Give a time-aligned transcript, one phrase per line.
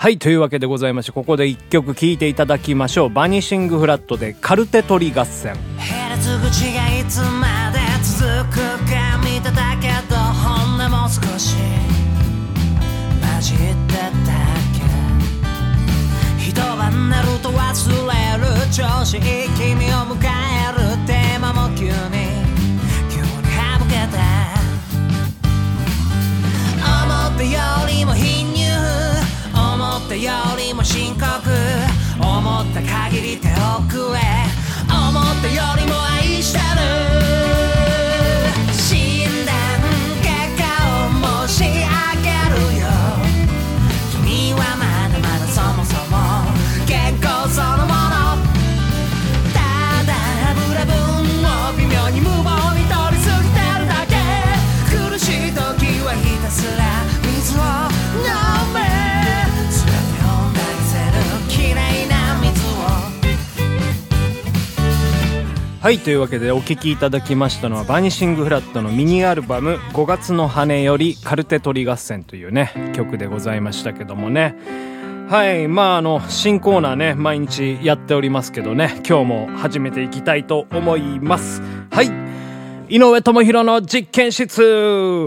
[0.00, 3.10] はい、というわけでございまして、ここで一曲聴いていただきましょう。
[3.10, 5.52] バニシングフラットでカルテ取り合戦。
[5.76, 11.54] 減らず口がいつまで続くか見てたけど本音も少し
[13.20, 14.32] 混じってた
[14.72, 14.80] け
[16.42, 19.20] 一晩寝ると忘れる調子いい
[19.50, 22.19] 君を迎えるテーマも急に
[32.70, 34.20] った限り手をくれ
[34.88, 35.99] 思ったよりも
[65.80, 74.54] はい、というわけでお聴きいただきましたのは、バニシングフラットのミニアルバム、5月の羽よりカルテ取り合戦というね、曲でございましたけどもね。
[75.30, 81.62] はい、まああの、新コーナーね、毎日やっておりますけどね、今日も始めていきたいと思います。
[81.90, 82.10] はい、
[82.94, 85.26] 井上智弘の実験室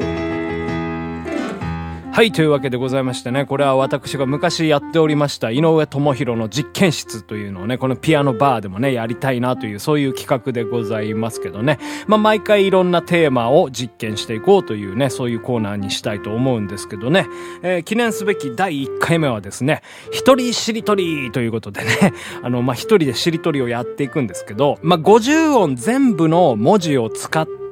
[2.13, 11.79] はい、というわけでございましてね、これは私が昔やっておりました、井上智弘の実験室というのをね、このピアノバーでもね、やりたいなという、そういう企画でございますけどね。
[12.05, 17.25] まあ、毎回いろんなテーマを実験していこうというね、そういうコーナーにしたいと思うんですけどね。
[17.63, 19.81] えー記念すべき第1回目はですね、
[20.11, 22.13] 一人しりとりということでね、
[22.43, 27.62] あの、まあ、一人でしりとりをやっていくんですけど、まあ、50音全部の文字を使って、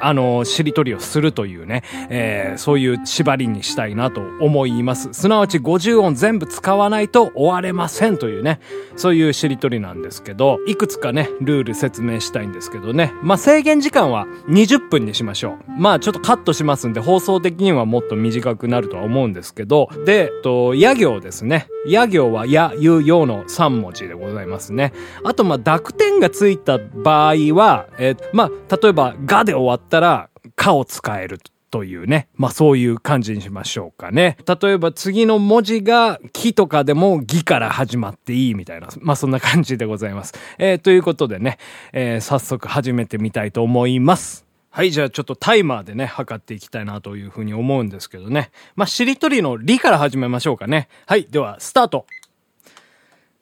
[0.00, 5.08] あの、しりとりをするというね、えーそういう縛りにしたいなと思います。
[5.12, 8.60] すなわち50音全部使わないと終われませんというね、
[8.96, 13.14] そういうしりとりなんですけど、いくつかね、ルール説明したいんですけどね。
[13.22, 15.70] まあ、制限時間は20分にしましょう。
[15.80, 21.68] まあ、ちょっとカットしますんで、放送的にはもっと短くなるとは思うんですけど、で、えっと、や行ですね。
[21.86, 24.92] や行はや、ゆ、よの3文字でございますね。
[25.24, 32.28] あと、まあ、濁点がついた場合は、えーまあ、例えば、がで終わったら、かを使えるというね。
[32.34, 34.36] まあ、そういう感じにしましょうかね。
[34.46, 38.88] 例えば、次の文字が、きとかでも、ぎから始まっていいみたいな。
[39.00, 40.34] まあ、そんな感じでございます。
[40.58, 41.58] えーということでね、
[41.92, 44.46] えー早速始めてみたいと思います。
[44.70, 48.50] はい、じゃあちょっとタイマーでね、測っていきたいなというふうに思うんですけどね。
[48.76, 50.88] まあ、しりとりのりから始めましょうかね。
[51.06, 52.06] はい、では、スタート。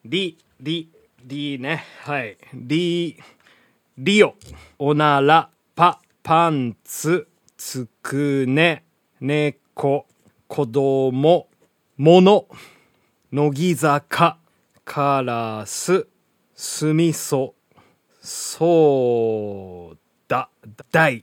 [0.05, 0.89] り、り、
[1.25, 1.85] りね。
[2.05, 2.37] はい。
[2.55, 3.19] り、
[3.99, 4.35] リオ、
[4.79, 7.29] おなら、パ、パンツ、
[7.59, 8.87] つくね、
[9.21, 10.07] 猫、
[10.49, 11.49] 子供、
[11.99, 12.47] もの、
[13.31, 14.39] 乃木坂、
[14.87, 16.07] カラス、
[16.55, 17.55] すみそ、
[18.23, 20.49] そうだ、
[20.91, 21.23] 大、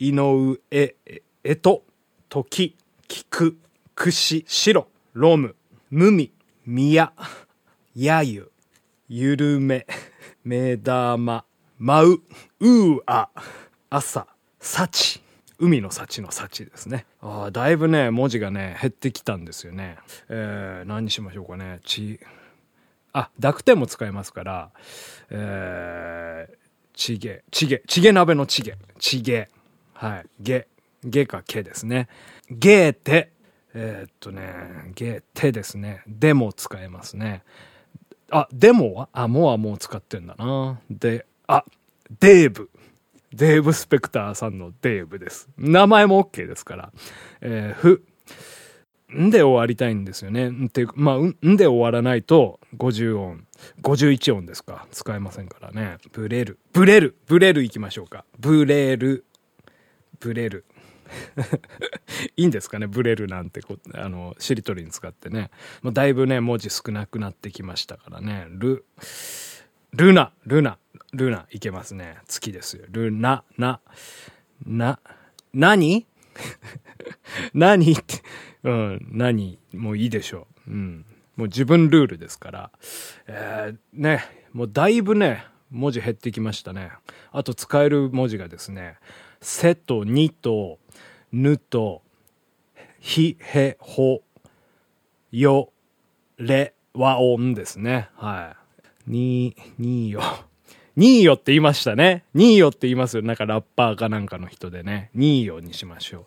[0.00, 0.96] 井上、え、
[1.44, 1.84] えと、
[2.28, 2.76] 時、
[3.06, 3.56] 聞く、
[3.94, 5.54] くし、白、ロム、
[5.90, 6.32] むみ、
[6.66, 7.12] みや、
[7.94, 8.50] やゆ、
[9.08, 9.86] ゆるめ、
[10.42, 11.44] 目玉、
[11.78, 12.22] 舞う、
[12.58, 13.28] うーあ、
[13.96, 14.26] 朝、
[14.58, 15.22] 幸、
[15.60, 17.06] 海の幸の幸ですね。
[17.20, 19.98] ああ、だいぶね、文字がね、減ってきたんですよね。
[20.28, 21.78] えー、何にしましょうかね。
[21.84, 22.18] ち、
[23.12, 24.70] あ、濁点も使えますから、
[25.30, 26.56] えー、
[26.92, 29.48] ちげ、ちげ、ちげ鍋のちげ、ちげ、
[29.92, 30.66] はい、げ、
[31.04, 32.08] げかけですね。
[32.50, 33.30] げーて、
[33.74, 36.02] えーっとね、げ、てですね。
[36.08, 37.44] でも使えますね。
[38.28, 39.08] あ、でもは？
[39.12, 40.80] あ、もはもう使ってんだな。
[40.90, 41.64] で、あ、
[42.18, 42.70] デーブ。
[43.34, 45.48] デーブ・スペクターさんのデーブです。
[45.58, 46.92] 名前も OK ですから。
[47.40, 48.04] えーふ。
[49.12, 50.48] んで終わりたいんですよね。
[50.50, 53.46] んて、まあ、んで終わらないと50音、
[53.82, 54.86] 51音ですか。
[54.90, 55.98] 使えませんからね。
[56.12, 56.58] ブレる。
[56.72, 57.16] ブレる。
[57.26, 58.24] ブレるいきましょうか。
[58.38, 59.24] ブレる。
[60.20, 60.64] ブレる。
[62.36, 65.50] いいんですかねブレるなんてこあのしりとりに使ってね
[65.82, 68.84] もうだいぶね文字少なくなってきましたからねル
[69.94, 70.76] ルナルナ
[71.12, 72.16] ルナいけますね。
[72.26, 72.84] 月ですよ。
[72.90, 73.80] ルナナ
[74.66, 74.98] な
[75.52, 76.04] 何？
[77.54, 77.92] 何？
[77.92, 78.22] って
[78.64, 79.56] うん何？
[79.72, 80.70] もういいでしょう。
[80.70, 81.06] うん。
[81.36, 82.70] もう自分ルールですから。
[83.28, 86.90] えー、ねもうだいぶね文字減ってきましたね。
[87.30, 88.96] あと使える文字がですね、
[89.40, 90.80] せとにと、
[91.32, 92.02] ぬと、
[92.98, 94.22] ひ、へ、ほ、
[95.30, 95.72] よ、
[96.38, 98.08] れ、わ、おんですね。
[98.16, 98.63] はい。
[99.06, 100.22] に、にーよ。
[100.96, 102.24] にーよって言いましたね。
[102.34, 103.22] にーよって言いますよ。
[103.22, 105.10] なんかラッパーかなんかの人でね。
[105.14, 106.26] にーよにしましょ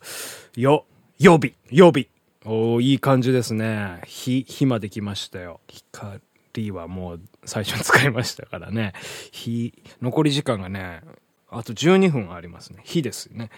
[0.58, 0.60] う。
[0.60, 0.86] よ、
[1.20, 2.08] 予備、予備。
[2.46, 4.02] おーいい感じですね。
[4.06, 5.62] ひ、ひまで来ましたよ。
[5.68, 8.94] 光はもう最初に使いましたからね。
[9.32, 11.02] ひ、残り時間がね、
[11.50, 12.82] あと12分ありますね。
[12.84, 13.50] ひですね。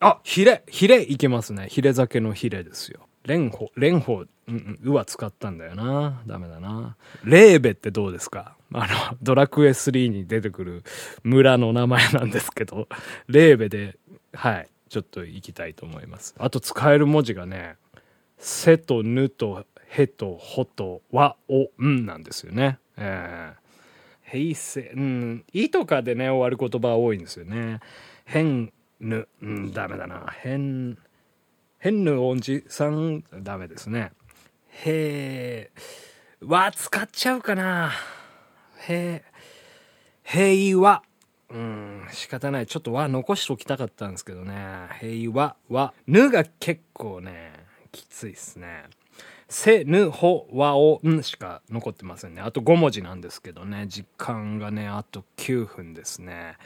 [0.00, 1.68] あ、ヒレヒレいけますね。
[1.70, 3.06] ヒレ酒のヒレですよ。
[3.24, 6.22] 蓮舫、蓮舫、うんうん、うは使ったんだよな。
[6.26, 6.96] ダメだな。
[7.24, 8.56] レーベってどうですか？
[8.74, 10.82] あの、ドラクエ3に出てくる
[11.22, 12.88] 村の名前なんですけど、
[13.28, 13.96] レーベで、
[14.34, 16.34] はい、ちょっと行きたいと思います。
[16.38, 17.76] あと使える文字がね、
[18.38, 22.78] せとぬとへとほとわおんなんですよね。
[22.96, 27.80] えー、平成、うん、いとかでね、終わる言葉多いんですよね。
[28.24, 30.26] 変ぬ、うん、ダメだな。
[30.42, 30.98] 変、
[31.84, 34.12] 変ぬおんじさん、ダメですね。
[34.86, 37.92] へー、わ、使っちゃうかな。
[38.88, 39.24] へえ、
[40.22, 41.02] 平和。
[41.50, 42.66] うん、仕方ない。
[42.66, 44.54] ちょっと和残しておきたかったんですけどね。
[44.98, 45.92] 平和、和。
[46.06, 47.52] ぬが結構ね、
[47.92, 48.84] きついっすね。
[49.50, 52.40] せ、ぬ、ほ、わ、お、んしか残ってませんね。
[52.40, 53.88] あと5文字なんですけどね。
[53.88, 56.56] 時間がね、あと9分ですね。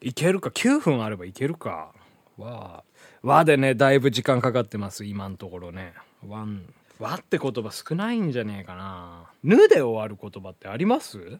[0.00, 1.92] いけるか ?9 分あればいけるか。
[2.38, 2.82] わ、
[3.26, 5.04] 和でね、だいぶ時間かかってます。
[5.04, 5.94] 今のところね。
[6.28, 6.62] わん。
[7.00, 9.24] 和って言葉少ないんじゃねえかな。
[9.42, 11.38] ぬで終わる言葉ってあります？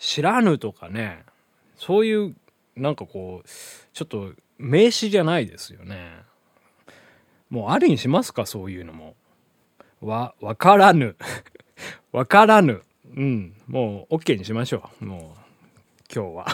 [0.00, 1.22] 知らぬとかね。
[1.76, 2.34] そういう、
[2.74, 3.48] なんかこう、
[3.92, 6.16] ちょっと名詞じゃないですよね。
[7.48, 9.14] もうありにしますかそういうのも。
[10.00, 11.14] わ、わからぬ。
[12.10, 12.82] わからぬ。
[13.16, 13.54] うん。
[13.68, 15.04] もう OK にしましょう。
[15.04, 15.40] もう、
[16.12, 16.46] 今日は。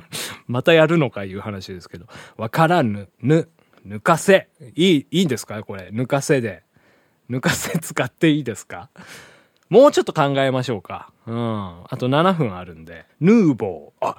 [0.46, 2.04] またやるのかいう話ですけど。
[2.36, 3.08] わからぬ。
[3.22, 3.48] ぬ。
[3.86, 4.48] 抜かせ。
[4.74, 5.62] いい、いいんですか？
[5.62, 5.88] これ。
[5.92, 6.62] 抜かせで。
[7.28, 8.90] 抜かせ使っていいですか？
[9.68, 11.12] もうちょっと考えましょうか。
[11.26, 11.84] うん。
[11.84, 13.06] あと7分あるんで。
[13.20, 14.06] ヌーボー。
[14.06, 14.16] あ、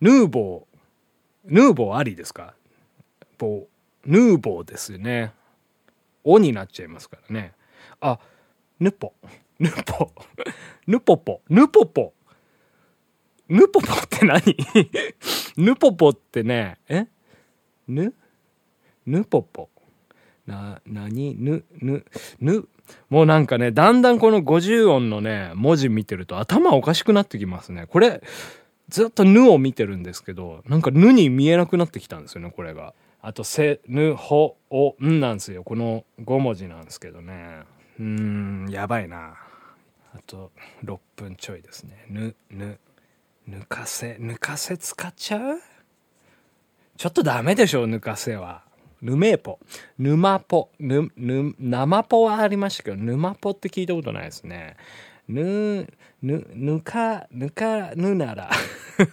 [0.00, 1.52] ヌーボー。
[1.52, 2.54] ヌーボーありですか？
[3.38, 3.64] ボー。
[4.06, 5.32] ヌーボーですね。
[6.22, 7.52] おになっちゃいますからね。
[8.00, 8.18] あ、
[8.78, 9.14] ヌポ。
[9.58, 10.12] ヌポ。
[10.86, 11.40] ヌポポ。
[11.48, 12.12] ヌポポ。
[13.48, 14.40] ヌポポって何？
[15.56, 17.06] ヌポポってね、え？
[17.88, 18.14] ぬ？
[19.06, 19.68] ヌポポ。
[20.46, 22.04] な、なに、ぬ、ぬ、
[22.40, 22.68] ぬ、
[23.08, 27.86] もうなんかね、だんだんこの50音のね、文字見てると頭おかしくなってきますね。
[27.86, 28.22] これ、
[28.90, 32.92] ずっとぬを見てるんですけど、なんかぬに見えなくなってきたんですよね、これが。
[33.22, 35.64] あと、せ、ぬ、ほ、お、んなんですよ。
[35.64, 37.62] この5文字なんですけどね。
[37.98, 39.36] うーん、やばいな。
[40.14, 40.52] あと、
[40.84, 42.04] 6分ちょいですね。
[42.10, 42.78] ぬ、ぬ、
[43.46, 45.58] ぬかせ、ぬかせ使っちゃう？
[46.98, 48.62] ちょっとダメでしょ、ぬかせは。
[49.04, 49.58] ぬめーぽ。
[49.98, 50.70] ぬまぽ。
[50.80, 54.76] ぬ、ぬ、生ぽはありましたけど、ぬまぽって聞いたことないですね。
[55.28, 55.86] ぬ、
[56.22, 58.50] ぬ、ぬか、ぬか、ぬなら。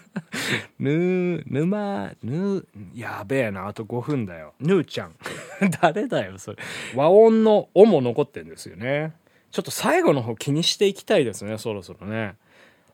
[0.79, 2.65] ぬ、ぬま、ぬ、
[2.95, 4.53] やべえな、あと5分だよ。
[4.61, 5.15] ぬーちゃん。
[5.81, 6.57] 誰だよ、それ。
[6.95, 9.11] 和音のおも残ってんですよね。
[9.51, 12.35] ちょっと最後の方気にしていきたいですね、そろそろね。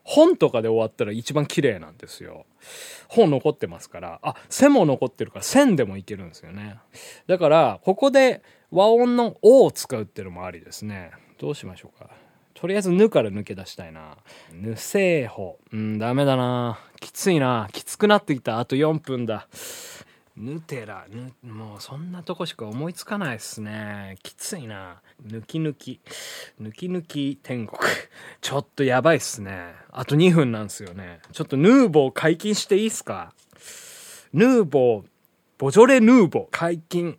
[0.08, 2.46] 本とかで終わったら一番綺麗なんですよ。
[3.10, 6.78] 本残ってますから、あ、線も残ってるから線でもいけるんですよね。
[7.28, 11.12] だから、ここで和音のおを使うっていうのもありですね。
[11.38, 12.10] どうしましょうか。
[12.54, 14.16] とりあえずぬから抜け出したいな。
[14.54, 15.60] ぬせいほ。
[15.74, 16.80] うん、ダメだな。
[17.02, 17.68] きついな。
[17.74, 18.60] きつくなってきた。
[18.60, 19.50] あと4分だ。
[20.38, 24.18] ぬてら、ぬ、もうそんなとこしか思いつかないっすね。
[24.22, 25.02] きついな。
[25.26, 26.00] 抜き抜き。
[26.62, 27.80] 抜き抜き天国。
[28.42, 29.74] ちょっとやばいっすね。
[29.92, 31.22] あと2分なんですよね。
[31.32, 33.34] ちょっとヌーボー解禁していいっすか？
[34.32, 35.06] ヌーボー、
[35.58, 37.18] ボジョレ・ヌーボー解禁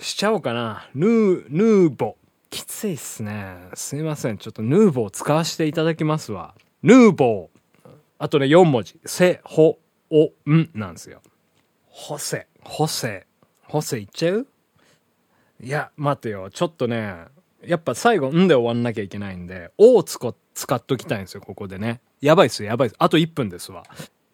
[0.00, 0.88] しちゃおうかな。
[0.94, 2.22] ヌー、ヌーボー。
[2.50, 3.68] きついっすね。
[3.74, 4.38] すいません。
[4.38, 6.56] ちょっとヌーボー使わせていただきますわ。
[6.82, 7.88] ヌーボー。
[8.18, 9.00] あとね、4文字。
[9.06, 9.78] せ、ほ、
[10.10, 11.22] お、んなんですよ。
[11.94, 13.26] ホセ、ホセ、
[13.64, 14.46] ホセいっちゃう？
[15.60, 16.50] いや、待てよ。
[16.50, 17.26] ちょっとね、
[17.64, 20.34] やっぱ最後、んで終わんなきゃいけないんで、おを使っ
[20.84, 22.00] ときたいんですよ、ここでね。
[22.22, 22.96] やばいっす、やばいっす。
[22.98, 23.84] あと1分ですわ。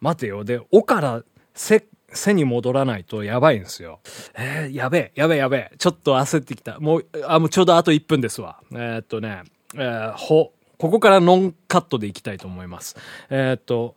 [0.00, 0.44] 待てよ。
[0.44, 4.00] で、おから、せ、せに戻らないとやばいんですよ。
[4.34, 5.72] えー、やべえ、やべえ、やべえ。
[5.78, 6.78] ちょっと焦ってきた。
[6.78, 8.60] もう、あ、もうちょうどあと1分ですわ。
[8.70, 9.42] えー、っとね、
[9.74, 12.96] えー、ほ、ここからノンカットでいきたいと思います。
[13.28, 13.96] えー、っと、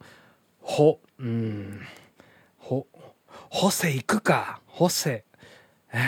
[0.62, 1.80] ほ、うん、
[3.53, 4.62] ホセ行くか。
[4.65, 5.25] ホセ。
[5.91, 5.98] え？
[5.98, 6.01] ー、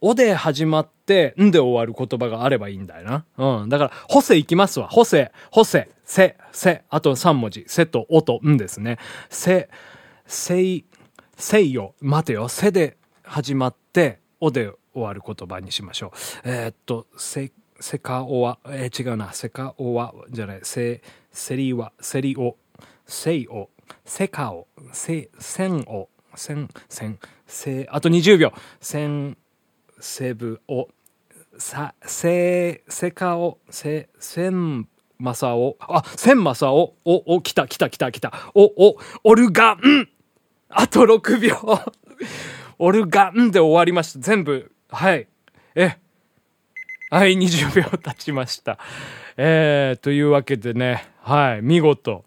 [0.00, 3.04] おで始まって、んで終わる言葉があればいいんだよ
[3.36, 3.60] な。
[3.60, 3.68] うん。
[3.68, 4.88] だから、ホセ行きますわ。
[4.88, 5.90] ホセ、ホセ。
[6.06, 7.64] せ、せ、あと3文字。
[7.68, 8.96] せとおとんですね。
[9.28, 9.68] せ、
[10.26, 10.86] せい、
[11.36, 11.94] せいよ。
[12.00, 12.48] 待てよ。
[12.48, 16.48] せで始まって、おで終わる言葉にしましょう。
[16.48, 19.34] えーっと、せ、せかおわ、えー違うな。
[19.34, 20.60] せかおわ、じゃない。
[20.62, 22.56] せ、せりわ、せりお、
[23.04, 23.68] せいお、
[24.04, 28.52] せかお、せ、せんお、せん、せん、せ、あと20秒。
[28.80, 29.36] せん、
[29.98, 30.88] せぶお、
[31.58, 34.88] さ、せ、せかお、せ、せん、
[35.18, 38.32] まさお、あ、せんまさお、お、お、来た来た来た来た。
[38.54, 40.08] お、お、オルガン
[40.68, 41.56] あと6秒。
[42.78, 44.18] オルガンで終わりました。
[44.18, 44.70] 全部。
[44.90, 45.26] はい。
[45.74, 45.96] え。
[47.10, 48.78] はい、20秒経ちました。
[49.36, 52.24] えー、というわけでね、はい、見事。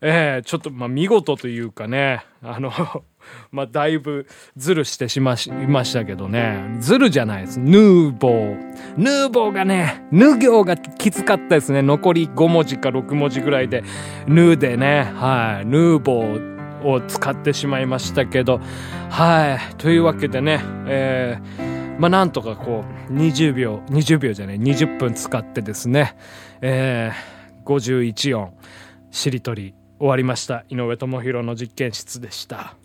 [0.00, 2.70] えー、ちょっと、まあ、見事というかね、あの、
[3.50, 4.26] まあ、だいぶ
[4.56, 6.76] ズルしてしまし、いましたけどね。
[6.80, 7.60] ズルじゃないです。
[7.60, 8.74] ヌーボー。
[8.96, 11.82] ヌーボーがね、ヌ行がきつかったですね。
[11.82, 13.82] 残り5文字か6文字ぐらいで、
[14.26, 16.56] ヌーでね、はい、ヌーボー。
[16.84, 18.60] を使ってしまいましたけど、
[19.10, 19.74] はい。
[19.76, 26.16] というわけでね、えー、まあ、なんとかこう、20秒、20秒じゃない、20分使ってですね、
[26.60, 28.52] えー、51音、
[29.10, 30.64] しりとり、終わりました。
[30.68, 32.76] 井上智弘の実験室でした。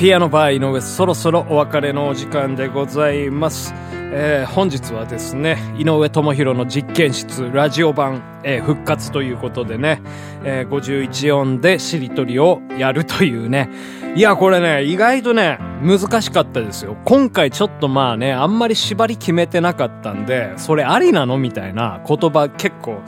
[0.00, 3.74] ピアノバー井上そろそろお別れのお時間でございます。
[4.14, 10.00] えー本日はですね、井上智弘の実験室ラジオ版、えー復活ということでね、
[10.42, 13.68] えー51音でしりとりをやるというね。
[14.16, 16.96] いや、これね、意外とね、難しかったですよ。
[17.04, 23.00] 今回ちょっとまあね、あんまり縛り決めてなかったんで、それありなのみたいな言葉結構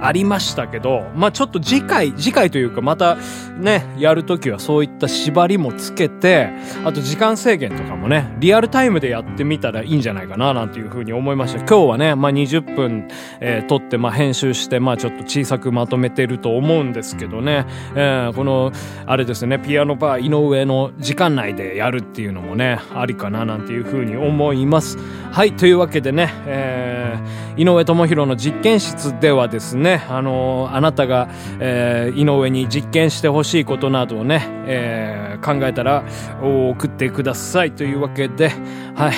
[0.00, 3.16] ありましたけど、まあちょっと次回、次回というかまた
[3.58, 6.50] ね、やるときはそういった縛りもつけて、
[6.84, 11.58] あと時間制限とかもね、リアルタイムでやってみたらいいんじゃないかな、なんていうふうに思いました。
[11.60, 13.08] 今日はね、まあ20分、
[13.40, 18.72] えー撮って、まあ編集して、まあちょっと小さくまとめてると思うんですけどね、えーこの、
[19.06, 24.98] あれですね、ピアノバー井上の時間内でやるってていうのもね、ありかな、なんていうふうに思います。
[25.30, 31.28] はい、というわけでね、えー井上智弘の実験室ではですね、あのーあなたが、
[31.60, 36.02] えー井上に実験してほしいことなどをね、えー考えたら
[36.42, 38.48] 送ってくださいというわけで、
[38.96, 39.14] はい。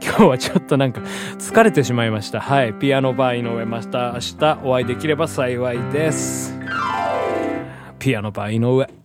[0.00, 1.00] 今日はちょっとなんか
[1.38, 2.40] 疲れてしまいました。
[2.40, 2.72] はい。
[2.72, 6.56] ピアノバー井上また明日お会いできれば幸いです。
[7.98, 9.03] ピアノバー井上。